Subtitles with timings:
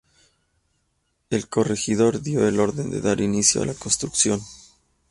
[1.29, 4.41] El corregidor dio la orden de dar inicio a la construcción.